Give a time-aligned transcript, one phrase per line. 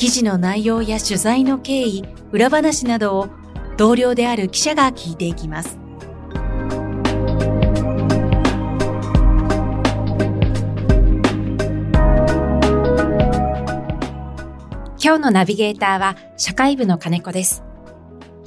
[0.00, 3.28] 記事の内容や取材の経緯、裏話などを
[3.76, 5.78] 同僚である記者が聞いていきます。
[14.98, 17.62] 今日のナビゲーターは社会部の金子です。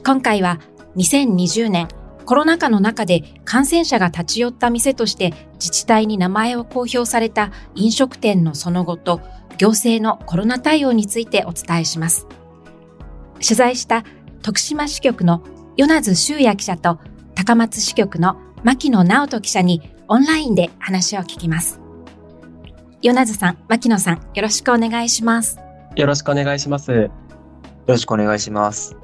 [0.03, 0.59] 今回は
[0.95, 1.87] 2020年
[2.25, 9.21] コロナ禍の中で感染者が立ち寄った店として自治体に名前を公表された飲食店のその後と
[9.57, 12.27] 行政のコロナ対応についてお伝えします。
[13.35, 14.03] 取材した
[14.41, 15.43] 徳島支局の
[15.75, 16.99] 米津修也記者と
[17.35, 21.79] 高松支局の牧野直人記者にオンラインで話を聞きます。
[23.01, 25.59] 米津さん、牧野さん、よろしくお願いします。
[25.95, 26.91] よろしくお願いします。
[26.91, 27.11] よ
[27.87, 28.95] ろしくお願いします。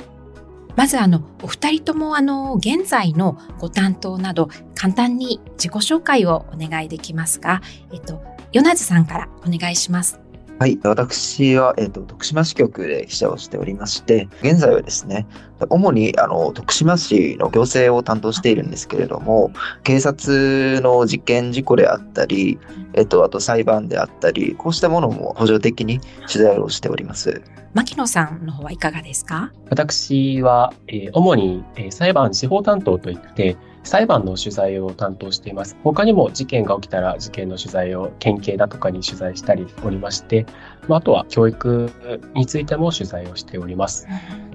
[0.75, 8.21] まずあの、お二人ともあの、現在のご担当など、簡単に自己紹介をお願いできますかえっと、
[8.53, 10.21] 米津さんからお願いします。
[10.59, 10.77] はい。
[10.83, 15.25] 私は、えっ、ー、と、徳島支局で記者をしておりまして、現在はですね、
[15.69, 19.51] 主に、あの、徳島市の行政を担当しているんですけれども、
[19.83, 22.59] 警察の事件事故であったり、
[22.91, 27.41] えっ、ー、と、あと裁判であったり、こうしたものも補助的に取材をしております。
[27.73, 29.53] 牧野さんの方はいかがですか？
[29.69, 35.77] 私は、えー、主に、えー、裁判司法担当といって、裁判の取材を担当しています。
[35.83, 40.45] 他にも事件が起きたら事件の取材を県警だとかに取材したりおりまして、
[40.87, 41.91] まあ、あとは教育
[42.33, 44.07] についても取材をしております。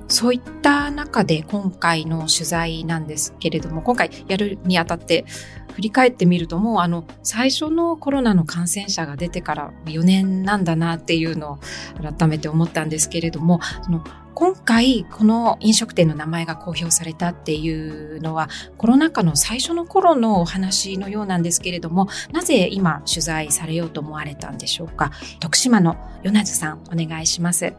[0.09, 5.25] そういった中で今回の取材なんですけれども、今回やるにあたって
[5.75, 11.59] 振り返ってみるともうあの最初のコロナの感染者が出てから4年なんだなっていうのを
[12.01, 14.05] 改めて思ったんですけれども、その
[14.35, 25.13] 今回この飲食店の名前が公表されたっていうのはコロナ禍の最初の頃のお話のようなんですけれどもなぜ今取材されようと思われたんでしょうか？
[25.41, 27.75] 徳島の米津さんお願いします。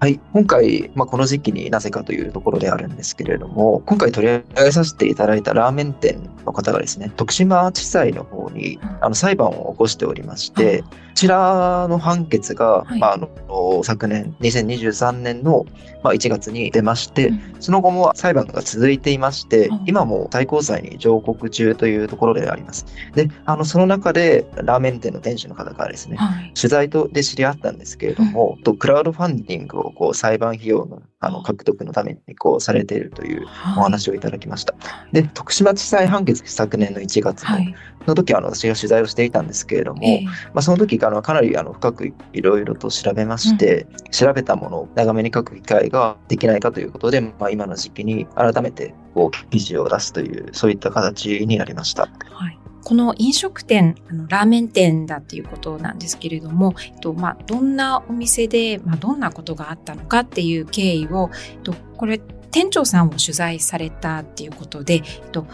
[0.00, 0.20] はい。
[0.32, 10.88] 今回、まあ、この時期になぜかというところであるんですけれども、今回取り上げさせていただいたラーメン店の方がですね、徳島地裁の方に、あの裁判を起こしておりまして、こ
[11.22, 15.66] ちらの判決が、はい、まあ、あの昨年、2023年の、
[16.04, 22.86] まあ、1月に出まして、うん、その後も裁判が続いていまして、うん、今も最高裁に上告中というところであります。
[23.16, 33.44] で、あの、その中で、ラーメン店の店主の方がですね、はい、取材とで知り合ったんですけれども、うん、とクラウドファンディングをこう裁判費用のあの獲得のためにこうされているという
[33.76, 34.74] お話をいただきました。
[35.12, 37.74] で、徳島地裁判決昨年の1月の,、はい、
[38.06, 52.02] の時あの私が取材をしていたんですけれども、えー、まあ、その時あのかなりあの深くいろいろと調べまして、うん、調べたものを長めに書く機会ができないかということで、まあ、今の時期に改めてこう記事を出すというそういった形になりました。
[52.30, 62.18] はいこの飲食店、あのラーメン店だっていうことなんですけれども、えっとまあ、どんなお店で、まあ、どんなことがあったのかっていう経緯を、えっと、これ
[62.50, 65.46] 店長さんを取材されたっていうことで、えっと、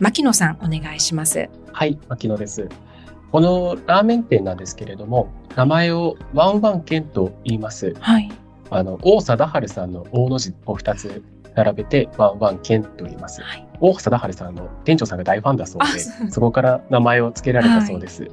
[0.00, 1.48] 牧野さんお願いします。
[1.70, 2.68] はい、牧野です。
[3.30, 7.94] このラーメン店なんですけれども、名前をワンワン県と言います。
[8.00, 8.28] はい。
[8.68, 11.22] あの、王貞治さんの大の字を2つ
[11.54, 13.42] 並べてワンワンケンと言います。
[13.42, 18.24] はい、大貞治さんの店長さんが大ファンだそうで、そこから名前を付けられたそうです。
[18.24, 18.32] はい、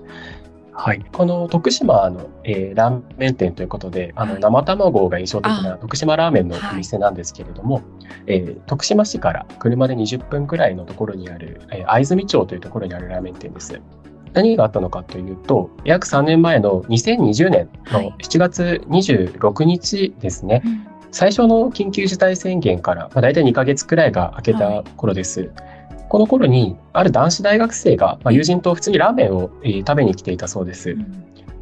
[0.72, 7.81] はい、この徳島の、えー、ラーメン店ということで、あの生卵が印象的な徳島ラーメンのお店なんですけれども、
[8.28, 13.79] えー、徳島市から車で20分くらいのところにある、えー、藍住町というところにあるラーメン店です。
[14.34, 25.40] 何があったのかというと、約3年前の2020年の7月26日ですね、はいうん最初の緊急事態宣言から、まあ、大体2ヶ月くらいが明けた頃です。
[25.41, 25.49] はい、
[26.09, 30.91] この頃に、ある男子大学生が、まあ、友人と普通にラーメンを、えー、食べに来ていたそうです。
[30.91, 31.05] うん、ま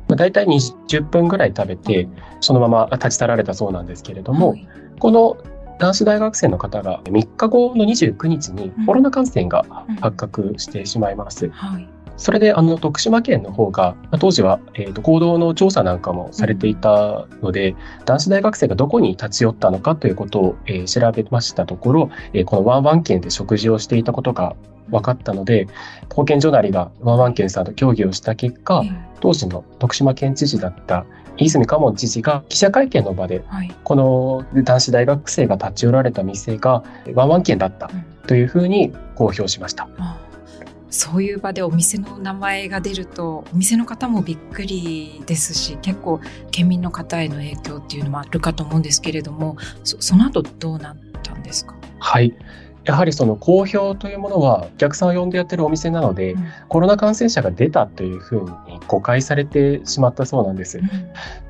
[0.10, 2.10] あ、大体20分ぐらい食べて、
[2.42, 4.68] そのまま立ち去られたそうなんですけれども、はい、
[5.00, 5.38] この
[5.80, 9.64] 男子大学生の方が3日後の29日にコロナ感染が
[10.02, 11.46] 発覚してしまいます。
[11.46, 24.56] うんはいそれであの徳島県の方が、当時は、えーと、行動の調査なんかもされていたので、うん、男子大学生がどこに立ち寄ったのかということを、えー、調べましたところ、えー、このワンワン県で食事をしていたことが
[24.90, 25.68] 分かったので、
[26.14, 28.84] 保健所なりがワンワン県さんと協議をした結果、
[29.20, 31.06] 当時の徳島県知事だった
[31.38, 36.84] 泉嘉門知事が記者会見の場で、はい、この男子大学生が立ち寄られた店が
[37.14, 37.90] ワンワン県だった
[38.28, 39.90] というふうに公表しました。
[39.98, 40.25] うん
[40.96, 46.22] そういう場でお店の名前が出るとお店の方もびっくりですし結構
[46.52, 51.76] 県民の方への影響っていうのもあるかと思うんですけれどもそその後どうなったんですか？
[52.00, 52.34] はい。
[52.86, 60.78] やはりその公表というものはお客さんを呼んでやってるお店なので、うん、コロナ感染者が出たというふうに誤解されてしまったそうなんです。
[60.78, 60.90] うん、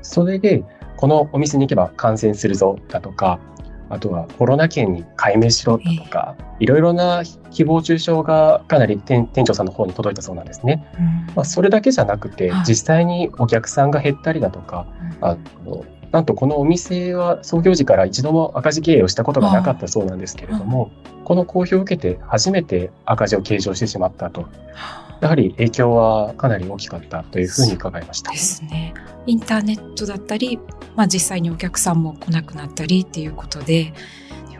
[0.02, 0.64] それで
[0.96, 3.38] このお店に行けば感染するぞだとか
[3.88, 10.86] あとはコロナ券に解明しろとか、いろいろな誹謗中傷がかなり店長さんの方に届いたそうなんですね。
[10.98, 14.86] うん、まあ、それだけじゃなくて、実際にお客さんが減ったりだとか、
[15.20, 20.90] あのなんとこのお店は創業時から一度も赤字経営をしたことがなかったそうなんですけれども、
[21.24, 24.46] この公表を受けて初めて赤字を計上してしまったと。
[25.20, 28.30] やはり影響はかなり大きかったというふうに伺いました。
[28.30, 28.94] ですね。
[29.26, 30.58] インターネットだったり、
[30.94, 33.92] まあ、実際にお客さんも来なくなったりっていうことで、いう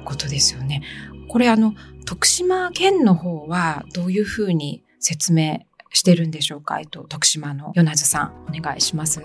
[0.05, 0.83] ことですよね。
[1.29, 1.75] これあの、
[2.05, 5.61] 徳島県の方はどういうふうに説明
[5.93, 6.79] してるんでしょうか？
[6.81, 9.23] えっと、徳島の米津さん、お願いします。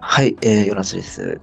[0.00, 1.40] はい、えー、米津です。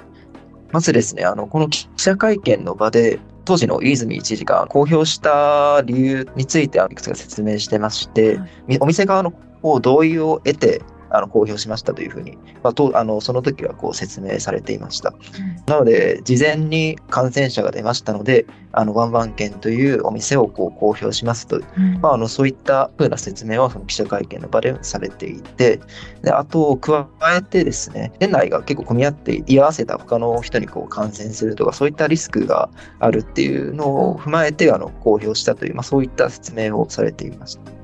[0.72, 9.34] まずですね、あの、この記者会見の場で、当時の泉知事が公表した理由についていくつか説明してまして、はい、お店側の
[9.82, 15.10] 同意を得て、あの公表しましたというふうに、まあ、とあのその時はこう説明されていました。
[15.10, 25.80] うん、なので、事前に感染者が出ましたので、あのワンワン券というお店をこう公表しますと、うん、まあ、あのそういったふうな説明をその記者会見の場でされていて、
[26.22, 32.70] であと、加えてですね、店内が結構混み合って居合わせた他の人にこう感染するとか、そういったリスクが
[33.00, 37.80] あるっていうのを踏まえてあの公表したという、まあ、そういった説明をされていました。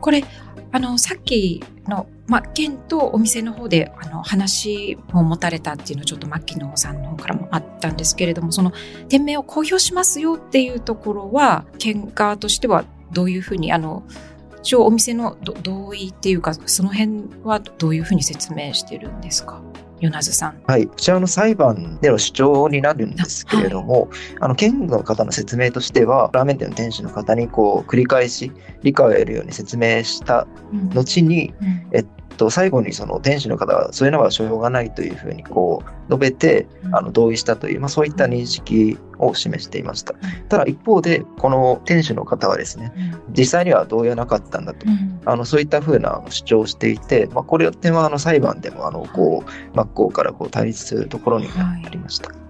[0.00, 0.24] これ
[0.72, 8.72] あの、さっきの、ま、県とお店の方で、あの、話を持たれたっていうのはちょっと牧野さんの方からもあったんですけれども、その、
[9.08, 14.04] 店名を公表しますよっていうところは、県側としてはどういうふうに、あの、
[14.62, 19.62] 一応お店の同意っていうか、その辺はどういうふうに説明してるんですか？
[20.00, 20.62] 米津さん。
[20.66, 20.86] はい。
[20.86, 24.08] こちらの裁判での主張になるんですけれども、はい、
[24.40, 28.52] あの、県の方の説明としては、ラーメン店の店主の方にこう、繰り返し
[28.82, 30.46] 理解を得るように説明した
[30.94, 32.06] 後に、うんうん、えっ
[32.40, 40.14] と、最後にその店主の方はそういうのはしょうがないというふうにこう述べて、あの同意したという、まあ、そういった認識を示していました。
[40.48, 42.92] ただ一方で、この店主の方はですね、
[43.36, 44.86] 実際には同意はなかったんだと、
[45.26, 52.30] あのそういったふうな主張をしていて、まあ、これってはあの裁判でもあのこう真っ向からこう対立するところになりました。
[52.30, 52.40] はい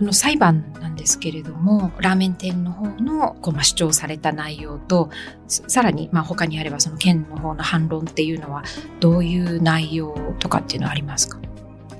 [0.00, 5.10] の裁判なんですけれども、ラーメン店の方のこう、まあ、主張された内容と、
[5.46, 8.62] さらに、まあ、他にあればその県の方の反論っていうのは、
[9.00, 11.38] どういう内容とかっていうのはありますか？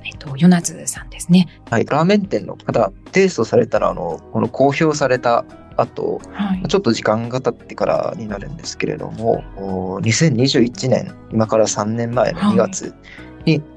[0.03, 1.47] えっと、米津さんですね。
[1.69, 5.43] はい、ラーメン店の方、提訴されたら、あの、この公表された
[5.75, 9.43] 後、はい、ちょっと時間が経ってからになるんですけれども、
[10.01, 12.93] 2021年、今から3年前の2月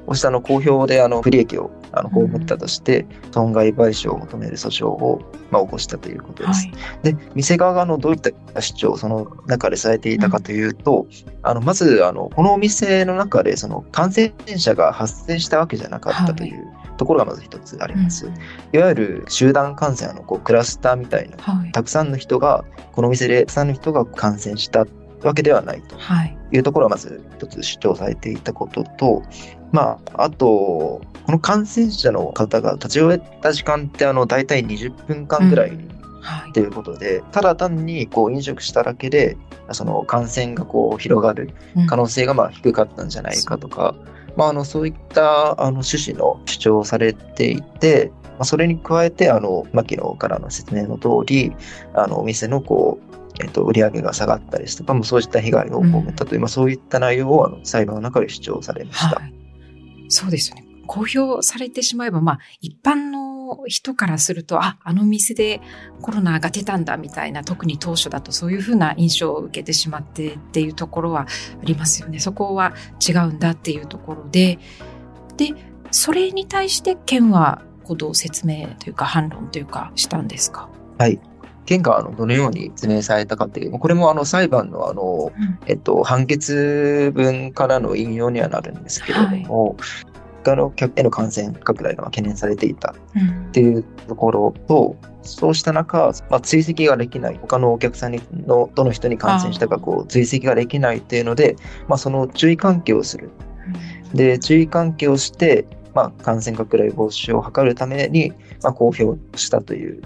[0.06, 5.20] うしたの公表であの不利益をあの被ったとして、損害賠償を求める訴訟を、
[5.50, 6.68] まあ、起こしたということです。
[6.68, 6.72] は
[7.02, 8.30] い、で、店側がのどういった
[8.60, 16.64] 主張をその中でされていたかというと、うん、あのまずあのこのお店の中でその感染者が発生したわけじゃなかったという、
[16.96, 18.26] ところがまず一つあります。
[18.26, 18.34] うん、
[18.74, 24.86] いわゆる集団感染のこうクラスターみたいな、はい、たくさんの人が、このお店でたくさんの人が感染した
[25.22, 25.96] わけではないと
[26.52, 26.58] い。
[26.58, 29.22] うところはまず一つ主張されていたことと、
[29.72, 31.00] まあ、あと、
[31.30, 35.78] この感染者の方が立ち寄った時間ってあの大体20分間ぐらい
[36.52, 36.64] とい。
[36.64, 39.36] うことで、うんはい、ただ単にこう飲食しただけで
[39.72, 41.54] その感染がこう広がる
[41.88, 43.94] 可能性がまあ低かったんじゃないかとか、
[44.28, 44.32] う。
[44.32, 51.52] ん、まあ、あのそういったあの趣旨の主張をされていて、まあ、それに加えてあの牧野からの説明の通り
[51.94, 53.10] あのお店のこう
[53.42, 59.16] えっと、売り上げが下がったりとか、もそういった被害を被ったという、うん、まあ、そういった内容をあの裁判の中で主張されました。
[59.16, 59.39] はい
[60.10, 60.66] そうですよね。
[60.86, 65.60] 公表されてしまえば、まあ、一般の人からすると、あ、あの店で
[66.02, 71.26] コロナが出たんだみたいな、特に当初だとそういうふうな印象を受けてしまってっていうところはあ
[71.64, 72.18] りますよね。
[72.18, 72.74] そこは
[73.08, 74.58] 違うんだっていうところで、
[75.36, 75.54] で、
[75.92, 80.68] それに対して県はこうどう説明というか反論というかしたんですか？
[80.98, 81.20] はい。
[81.66, 85.32] 県があのどのように説明されたかっていう、これもあの裁判のあの、
[85.66, 89.76] えっと、判決文からの引用にはなるんですけれども、はい、
[90.42, 101.56] 他の客への感染拡大が懸念されていたっていうところと、うん、そうした中、まあ、追跡ができない、他のお客さんにのどの人に感染したかこう追跡ができないっていうので、
[101.88, 103.30] まあ、その注意喚起をする。
[104.14, 109.04] で、注意喚起をして、まあ、感染拡大防止を図るために、まあ、公表
[109.36, 110.02] したという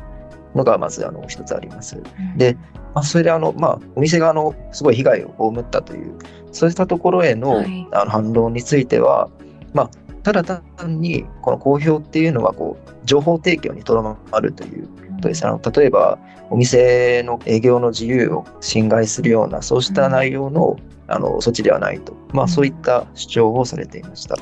[0.55, 2.03] のがまずあの一つあります。
[2.37, 2.57] で、
[2.95, 6.15] まあ、それであの、まあ、お店があのすごい被害を被ったという、
[6.53, 9.29] そうしたところへの,、あの反論については、
[9.73, 9.91] まあ、
[10.23, 14.93] ただ単にこの公表っていうのはこう情報提供にとどまるというこ
[15.23, 15.47] とです。
[15.47, 16.19] あの例えば、
[16.51, 20.77] お店の営業の自由を侵害するような、そうした内容の,、
[21.09, 24.37] あの措置ではないと、まあ、そういった主張をされていました。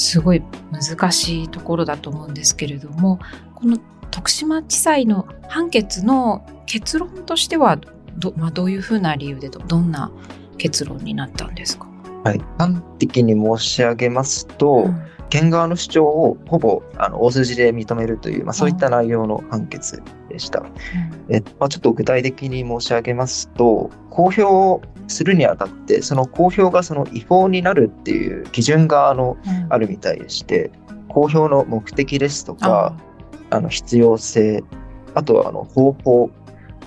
[0.00, 0.42] すごい
[0.72, 3.18] 難しいところだと思うんですけれども、
[3.54, 3.78] この
[4.10, 7.78] 徳島地裁の判決の結論としては
[8.16, 10.10] ど,、まあ、どういうふうな理由でどんな
[10.58, 11.86] 結論になったんですか？
[12.24, 20.60] はい、端的に申し上げますと、うん、県側の主張をほぼあの大筋で認めるという、まあ、そういった内容の判決でした。
[20.60, 30.70] うん、えまあ、ちょっと具体的に申し上げますと、公表するにあたって、その公表がその違法になるっていう基準があの、うん、あるみたいでして、
[31.08, 32.96] 公表の目的ですとか、
[33.50, 34.64] あの必要性、
[35.14, 36.30] あとはあの方法、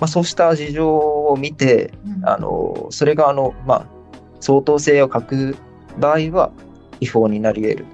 [0.02, 1.92] あ、そうした事情を見て、
[2.24, 3.86] あのそれがあの、まあ、
[4.40, 5.56] 相当性を欠く
[5.98, 6.52] 場合は
[7.00, 7.86] 違法になり得る。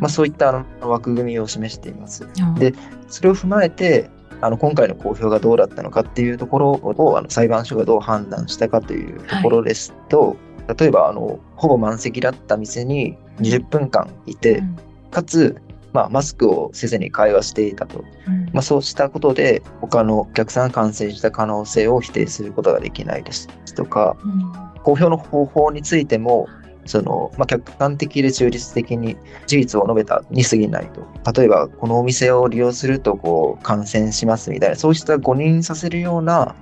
[0.00, 2.28] まあ、そういったあの枠組みを示しています。
[2.58, 2.74] で、
[3.08, 4.10] それを踏まえて、
[4.40, 10.36] あの今回の公表がどうだったのかっていうところをあの裁判所がどう判断したかというところですと、
[10.68, 14.76] はい、例えばあのほぼ満席だった店に20分間いて、うん、
[15.10, 15.60] かつ、
[15.92, 24.68] まあ、マスクをせずに会話していたと、うん、まあ、そうしたことで他のお客さんが感染した可能性を否定することができないですとか、うん。
[24.82, 26.48] 公表の方法についても、
[26.88, 29.16] その、まあ、客観的で中立的に
[29.46, 31.06] 事実を述べたに過ぎないと。
[31.32, 36.56] 例えば、このお店を利用すると、こう、感染しますみたいな、そうした誤認させるような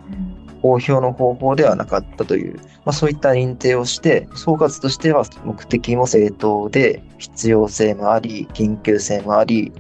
[0.62, 9.72] 公表の方法ではなかったという、まあ、そういった認定をして、総括としては目的も正当で、必要性もあり、緊急性もあり、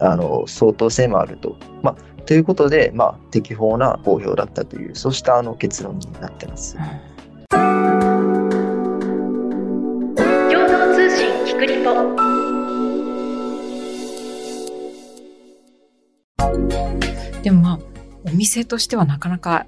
[0.00, 1.56] あの、相当性もあると。
[1.82, 6.76] まあ、ということで、まあ、適法な公表だったという、そうしたあの結論になってます。
[6.76, 6.80] う
[7.14, 7.17] ん
[18.38, 19.66] 店としてはなかなか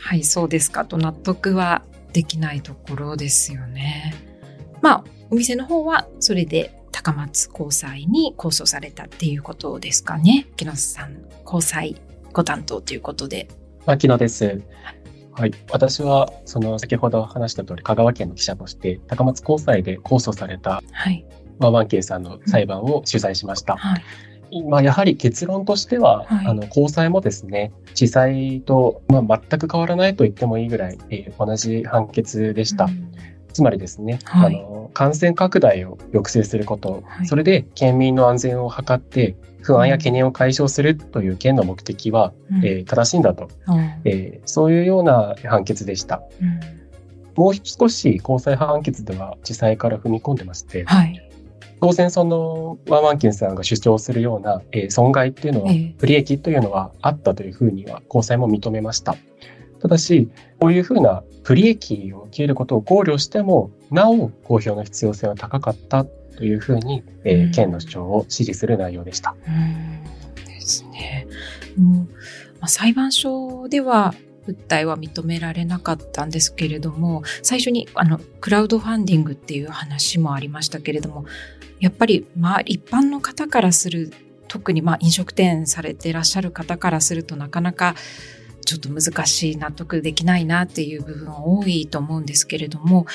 [0.00, 4.14] はいそうですかと納得はできないところですよね。
[4.80, 10.46] まあお店の方はそれで高松高裁に控訴されたっていうことですかね。
[10.56, 12.00] 木野さん高裁
[12.32, 13.48] ご担当ということで。
[13.86, 14.62] 牧野です。
[15.32, 15.52] はい。
[15.70, 21.24] 私は、その、先ほど話した通り、香川県の記者として、高松高裁で控訴された、はい。
[21.58, 23.76] ワンワンケイさんの裁判を取材しました。
[23.76, 24.02] はい。
[24.68, 32.84] まあ、やはり結論としては、はい、あの、高裁もですね、地裁と、まあ、全く変わらないと言ってもいいぐらい、えー、同じ判決でした。
[32.84, 33.12] うん。
[33.58, 46.22] つまりですね、はい、あの感染拡大を抑制すること、はい、それで県民の安全を図って不安や懸念を解消するという県の目的は、うん、えー、正しいんだと、うん、えー、そういうような判決でした。
[46.40, 46.60] うん、
[47.34, 51.27] もう少し高裁判決では地裁から踏み込んでまして、はい、
[51.80, 59.16] 当然そのワンワンキンさんが主張するような、えー、損害っていうのは、不利益というのはあったというふうには高裁も認めました。
[59.80, 69.36] ただし、こういうふうな不利益を受けることを考慮しても、なお公表の必要性は高かったというふうに、えー、県の主張を支持する内容でした。
[69.46, 71.26] うんですね。
[71.76, 72.08] もう
[72.60, 74.14] まあ、裁判所では
[74.48, 81.24] 訴えは認められなかったんですけれども、最初にあのクラウドファンディングっていう話もありましたけれども、
[81.80, 84.12] やっぱりまあ一般の方からする
[84.48, 87.94] 特にまあ飲食店されてらっしゃる方からするとなかなか
[88.64, 93.06] ちょっと難しい納得できないなっていう部分多いと思うんですけれども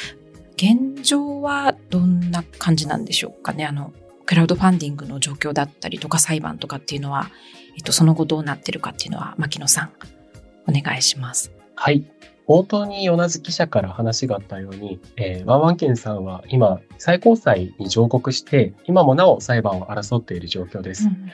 [0.56, 3.66] 現状はどんな感じなんでしょうかね？
[3.66, 3.94] あの
[4.26, 7.30] クラウドファンディングの状況だったりとか裁判とかっていうのは、
[7.76, 9.92] えっと、その後どうなってるかっていうのは牧野さん。
[10.68, 11.52] お願いします。
[11.76, 12.06] はい
[12.46, 21.08] 冒頭に米津記者から話があったように、えー、ワンワンケンさんは今、最高裁に上告して、今もなお裁判を争っている状況です。
[21.08, 21.32] うん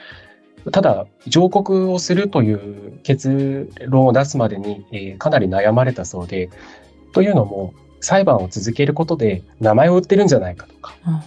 [0.72, 6.50] ただ、上告をするという結論を出すまでに、えー、かなり悩まれたそうで、
[7.14, 11.20] というのも、裁判を続けることで名前を売ってるんじゃないかとか、うん、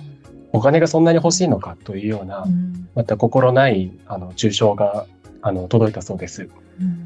[0.54, 5.06] お金がそんなに欲しいのかというような、うん、また心ないあの中傷が
[5.42, 6.50] あの届いたそうです。
[6.80, 7.03] うん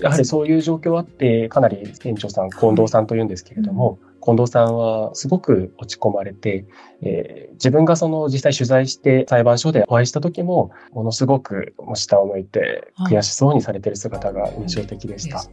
[0.00, 6.66] やはりそういう状況あって、かなり店長さん、近藤さんというんですけれども、近藤さんはすごく落ち込まれて、
[7.02, 15.44] えー、自分がその実際取材して裁判所でお会いした時も、ものすごく下を向いて悔しそうにされている姿が印象的でした。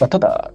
[0.00, 0.52] まあ、ただ、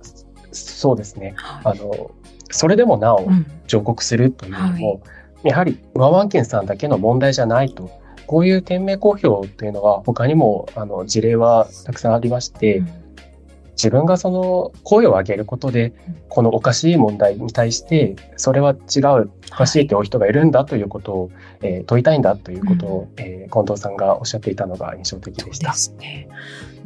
[0.51, 2.11] そうですね、あの、
[2.49, 3.27] それでもなお
[3.67, 5.01] 上告するというのも、
[5.43, 7.89] やはりワンワン県さんだけの問題じゃないと。
[8.27, 13.06] こういう店名公表というのは他にもあの事例はたくさんありまして、うん
[13.77, 15.93] 自分がその声を上げることで、
[16.29, 21.31] このおかしい問題に対して、それは違う、おかしいという人がいるんだということを、
[21.61, 25.71] えー、問いたいんだということを、うん、えー、近藤さんがおっしゃっていたのが印象的でした。
[25.71, 26.27] ですね。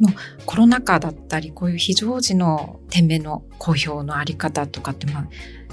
[0.00, 0.10] の
[0.44, 5.28] コロナ禍だったり、こういう非常時の店名の公表のあり方とかって、まあ、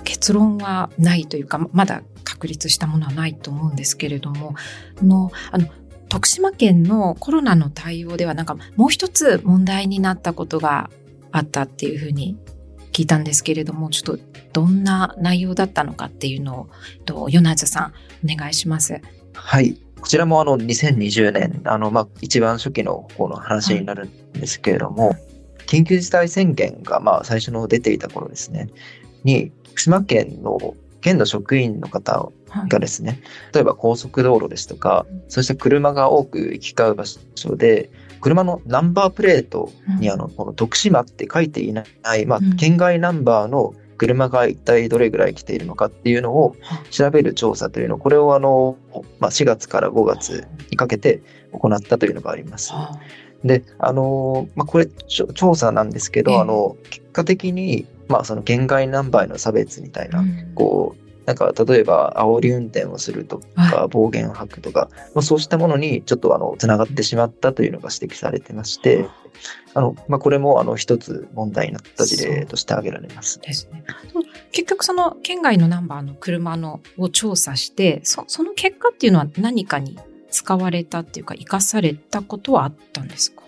[0.05, 4.55] 結論はないというか、まだ確立したものはないと思うんですけれども、
[5.01, 5.67] のあの
[6.09, 10.89] 徳島県のコロナの対応ではなんかもう一つ問題になったことが
[11.31, 12.37] あったっていうふうに
[12.91, 16.69] 聞いたんですけれども、ちょっとどんな内容だったのかっていうのを、
[17.05, 17.91] と、ヨナズさ
[18.23, 19.01] ん、お願いします。
[19.33, 19.77] はい。
[20.01, 25.17] こちらもあの2020年、あの、まあ、一番初期の方の話になるんですけれども、はい、
[25.67, 28.69] 緊急事態宣言がまあ最初の出ていた頃ですね、
[29.23, 32.31] に、福島県の県の職員の方
[32.67, 33.19] がですね、はい、
[33.55, 37.89] 例えば高速道路ですとか、そうした車が多く行き交う場所で、
[38.21, 41.83] 車のナンバープレートにあの、この徳島って書いていな
[42.15, 46.55] い、まあ、県外ナンバーの車が一体どれぐらい来ているのかっていうのを
[46.89, 48.77] 調べる調査というの、これをあの、
[49.19, 51.21] まあ、4月から5月にかけて
[51.51, 52.73] 行ったというのがあります。
[53.43, 60.23] で、あの、まあ、これ調査なんですけど、あの、結果的に、まあ、その県外ナンバーへの差別みたいな、
[60.55, 69.05] こう、なんか例えば煽り運転をするとか、暴言を吐くとか、まあ、そうしたものにちょっとあの、つながってしまったというのが指摘されてまして、
[69.75, 73.39] あの、まあ、これもあの、一つ問題になった事例として挙げられます。
[73.41, 73.83] ですね。
[74.51, 79.99] 結局その県外のナンバーの車のを調査して、そその結果っていうのは何かに
[80.31, 83.43] 使われたっていうか、生かされたことはあったんですか？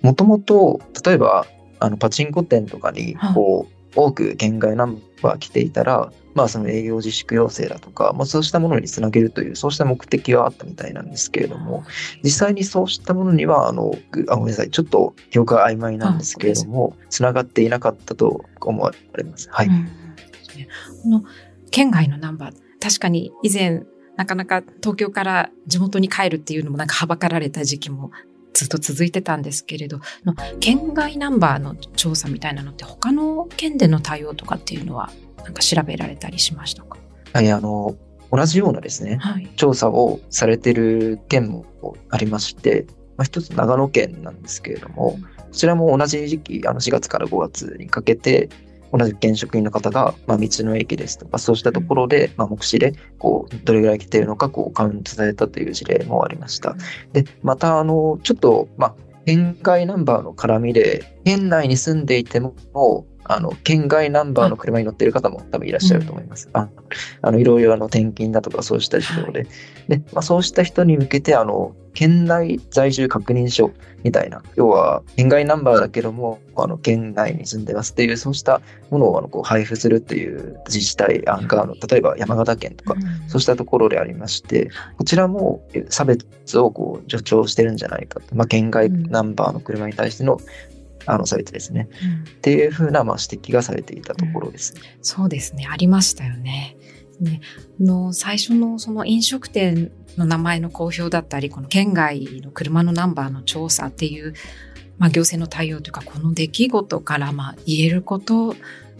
[0.00, 1.46] もともと、例えば、
[1.78, 11.84] あの、パチンコ店とかに、こう、多く県外ナンバー来ていたら、まあその営業自粛要請だとか、まあそうしたものにつなげるという、そうした目的はあったみたいなんですけれども、
[12.22, 13.94] 実際にそうしたものには、あの、
[14.28, 19.48] あごめんなさい、ちょっと記憶が曖昧なんですけれども、つながっていなかったと思われます。
[19.50, 19.66] はい。
[19.66, 19.86] うん、
[21.02, 21.24] この
[21.70, 23.84] 県外のナンバー、確かに以前、
[24.16, 28.10] なかなか東京から地元に帰るっていうのもなんかはばかられた時期も
[28.52, 30.00] ずっと続いてたんですけれど、
[30.60, 35.10] 県外ナンバーの調査みたいなのって他の県での対応とかっていうのは
[35.44, 36.98] なんか調べられたりしましたか？
[37.32, 37.96] はい、あの、
[38.30, 41.64] 同じようなですね、はい、調査をされてる県も
[42.10, 48.48] ありまして、まあ、一つ長野県なんですけれども、こちらも同じ時期、あの4月から5月にかけて、
[48.92, 56.76] 同じ県職員の方が、まあ、道の駅ですとか、そうしたところで、まあ、目視で、こう、どれぐらい来ているのか、こう、カウントされたという事例もありました。
[57.14, 62.54] で、また、あの、ちょっと、まあ、県外ナンバーの絡みで、県内に住んでいても、
[63.24, 66.48] あの、県外ナンバーの車に乗っている方も多分いらっしゃると思います。
[66.52, 66.68] あ
[67.22, 69.46] あの、いろいろあの、転勤だとかそうした事情で。
[69.88, 73.70] で、まあ、そうした人に向けて、あの、県内在住確認書
[74.02, 82.94] みたいな、要は、県外ナンバーだけども、あの、県内に住んでますっていう、そうしたものをあのこう配布するっていう自治体案が、あの例えば山形県とか、
[83.28, 88.34] そうしたところでありまして、こちらも差別をこう助長してるんじゃないかと。
[88.34, 90.38] まあ、県外ナンバーの車に対しての
[91.06, 91.88] あの、されてですね。
[92.02, 95.66] うん、っていうふうな、まあ、指摘がされていたところです、うん、そうですね。
[95.70, 96.76] ありましたよね。
[97.20, 97.40] ね、
[97.78, 104.34] の最初のその飲食店の名前の公表だったり、この県外の車のナンバーの調査っていう、
[104.98, 108.56] まあ、行政の対応というか、この出来事からまあ言えること、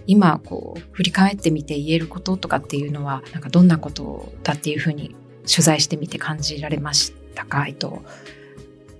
[0.06, 5.16] 今こう振り返ってみて言えることとかっていうのは、なんかどんなことだっていうふうに
[5.50, 7.66] 取材してみて感じられましたか？
[7.66, 8.04] えっと、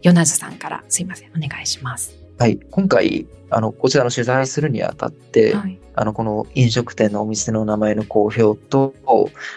[0.03, 2.22] ヨナズさんからすいません、お願いします。
[2.39, 8.95] はい、今回、あの、こちらの取材するにあたって、はい、あの、この飲食店のお店の名前の公表と、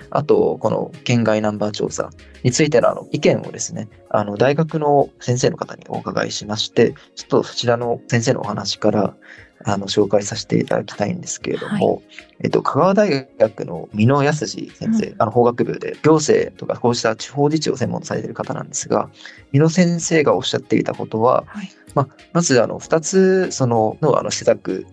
[0.10, 2.10] あと、この県外ナンバー調査
[2.44, 9.16] についてのあの意見をですね、あの、大学の先生の方にお伺いしまして、ちょっとそちらの先生のお話から、
[9.68, 12.04] あの、紹介させていただきたいんですけれども、はい、
[12.44, 19.10] えっと、香川大学の美濃康先生、うん、あの、法学部で行政とかこうした地方自治を専門とされている方なんですが、
[19.52, 21.70] 美濃先生がおっしゃっていたことは、はい。
[21.96, 24.86] まあ、まずあの2つそののあの施策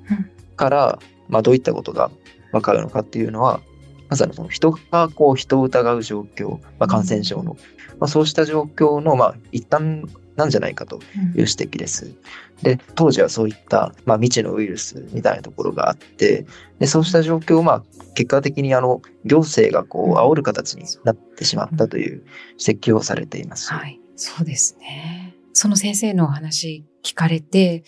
[0.56, 2.10] から、まあ、どういったことが
[2.52, 3.60] 分かるのかっていうのは
[4.08, 7.56] まずあのその人がこう人を疑う状況、まあ、感染症の、
[7.98, 11.02] まあ、そうした状況の、まあ、一旦なんじゃないかという
[11.34, 12.06] 指摘です。
[12.06, 12.14] うん、
[12.62, 16.46] で、当時はそういった、まあ、未知のウイルスみたいなところがあって、
[16.78, 17.82] でそうした状況を、まあ、
[18.14, 22.24] 結果的にあの、行政がこう、煽る形になってしまったという
[22.58, 23.72] 指摘をされています。
[23.72, 24.00] はい。
[24.16, 25.34] そうですね。
[25.52, 27.84] その先生のお話聞かれて、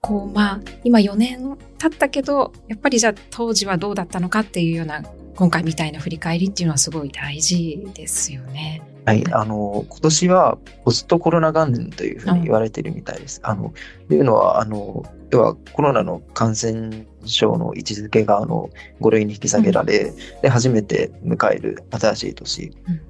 [0.00, 5.02] こう、まあ、今4年経ったけど、やっぱりじゃあ当時はどうだったのかっていうような、
[5.36, 8.82] 今回みたいな振り返りっていうのはすごい大事ですよね。
[9.04, 13.40] はい、あの、今年はポストコロナ元年というふうに言われているみたいです。
[13.44, 13.72] あの、
[14.08, 18.70] というのは、あの、要はコロナの感染症の位置づけが、あの、
[19.00, 22.72] 5類に引き下げられ、うん、で、初めて迎える新しい年。
[22.88, 23.00] うん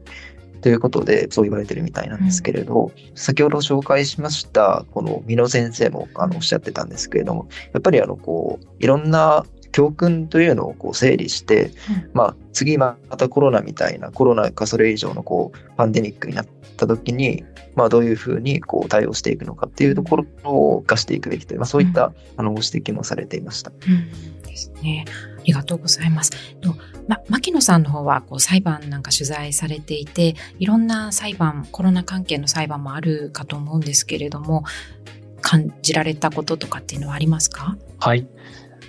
[0.66, 11.72] ということで、そう言われてるみたいなんですけれど、うん、先ほど紹介しました、この美濃先生もあのおっしゃってたんですけれども、やっぱりあの、こう、いろんな教訓というのをこう整理して、うん、
[12.14, 16.46] まあ、次またコロナみたいなコロナかそれ以上のこうパンデミックになっ
[16.78, 23.70] た時に、まあ、どういうふうにこう対応していくのかっていうところを生かしていくべきという、まあ、そういった、あのご指摘もされていました。
[23.70, 25.04] うん、ですね。
[25.38, 26.30] ありがとうございます。
[26.62, 26.74] と
[27.06, 34.64] ま、牧野さんの方はこう裁判なんか取材されていて、いろんな裁判、コロナ関係の裁判もあるかと思うんですけれども、
[35.42, 37.76] 感じられたこととかっていうのはありますか？
[37.98, 38.26] はい。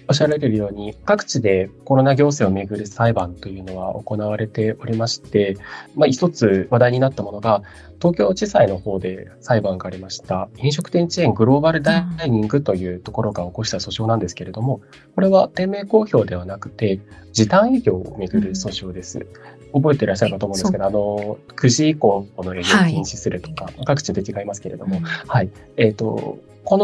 [0.09, 5.57] おっしゃられるように、各地でコロナ行政をめぐる裁判というのは行われておりまして、
[5.95, 7.61] まあ、一つ話題になったものが、
[7.99, 14.81] 東京地裁の方で裁判がありました、飲食店チェーングローバルダイニングというところが起こした訴訟なんですけれども、
[15.15, 16.99] これは店名公表ではなくて、
[17.33, 19.27] 時短営業をめぐる訴訟です。
[19.73, 25.49] 覚えていらっしゃるかと思うんですけど、あの、9時以降の営業を禁止するとか、はい、各地で違いますけれども、はい。
[25.75, 26.77] えっ、ー、と、こ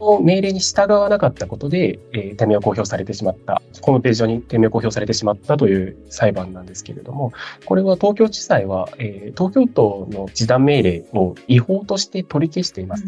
[0.00, 7.34] の命令に従わなかったことで、えー、店名を公表されてしまった、ホームページ上に店名を公表されてしまったという裁判なんですけれども、
[7.66, 13.04] これは東京地裁は、えー、東京都の時短命令を違法として取り消しています。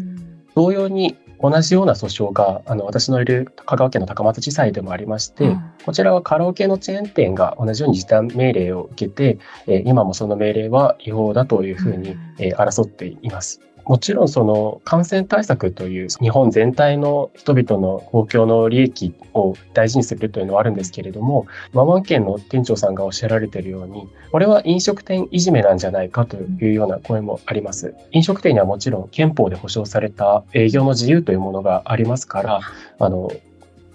[0.53, 13.61] 同様に同じような訴訟が、あの、私のいる香川県の高松地裁でもありまして、うん、こちらはカラオケのチェーン店が同じように時短命令を受けて、えー、今もその命令は違法だというふうに、えー、争っています。
[13.89, 27.95] もちろんその感染対策という日本全体の人々の公共の利益を大事にするというのはあるんですけれども、ママ県の店長さんがおっしゃられているように、これは飲食店いじめなんじゃないかというような声もあります。
[28.11, 32.59] 飲食店にはもちろん憲法で保障された営業の自由というものがありますから、
[32.99, 33.31] あの、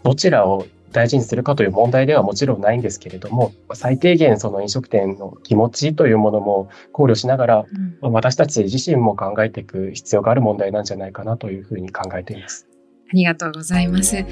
[0.02, 7.64] どちらを大事にするかという問題ではもちろんないんですけれども、最低限その飲食店の気持ちというものも考慮しながら、
[8.02, 12.68] うん、私たち自身も考えていく必要がある問題なんじゃないかなというふうに考えています。
[13.10, 14.24] ありがとうございます。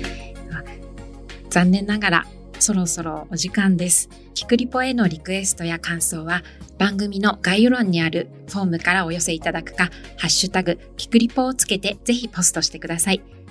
[1.51, 2.27] 残念ながら
[2.61, 4.09] そろそろお時間です。
[4.35, 6.43] キクリポへのリクエストや感想は
[6.79, 13.42] 番組の概要欄にあるフォームからお寄せいただくか、ハッシュタグ、キクリポをつけてぜひポストしてください。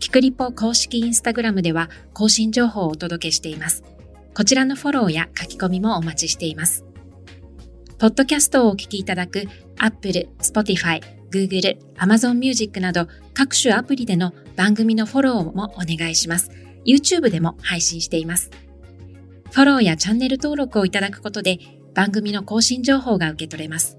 [0.00, 3.84] キクリポ公式インスタグラムでは更新情報をお届けしています。
[4.34, 6.84] こちらのフォローや書き込みもお待ちしています。
[7.98, 9.44] ポッドキャストをお聞きいただく
[9.78, 16.50] Apple、Spotify、Google、Amazon Music など各種アプリでの番組のフォローもお願いします。
[16.86, 18.50] YouTube でも配信しています。
[19.52, 21.58] フォローやチャンネル登録をいただくことで
[21.94, 23.98] 番組の更新情報が受け取れます。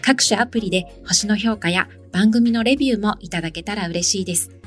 [0.00, 4.57] 各種アプリで星の評価や番組のレビューもいただけたら嬉しいです。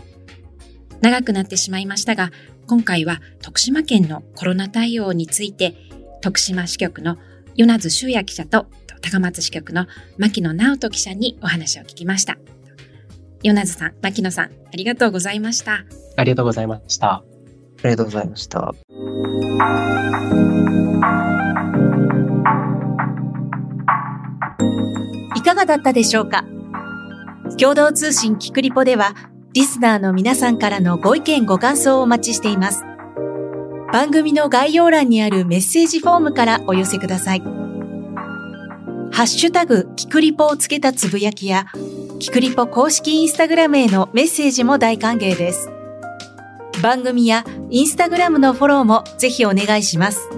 [1.02, 2.32] 長くなってしまいましたが、
[2.68, 5.76] 今回は徳島県のコロナ対応について、
[6.22, 7.18] 徳島支局の
[7.56, 8.68] 与那津修也記者と
[9.02, 9.88] 高松支局の
[10.18, 12.38] 牧野直人記者にお話を聞きました。
[13.44, 15.86] 与那津さん、牧野さん、ありがとうございました。
[16.16, 17.12] ありがとうございました。
[17.14, 17.24] あ
[17.84, 18.76] りがとうございました。
[25.36, 26.46] いかがだったでしょうか？
[27.58, 29.16] 共同通信キクリポでは
[29.54, 32.84] リスナーの皆さんからのご意見ご感想をお待ちしています。
[33.92, 37.42] 番組の概要欄にあるメッセージフォームからお寄せください。
[37.42, 41.66] ハッシュタグ、キクリポをつけたつぶやきや、
[42.20, 45.70] キクリポ公式インスタグラムへのメッセージも大歓迎です。
[46.82, 50.30] 番組やインスタグラムのフォローもぜひお願いします。